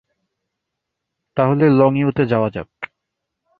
তাহলে 1.37 1.65
লংইউতে 1.69 2.23
যাওয়া 2.25 2.49
যাক। 2.49 2.69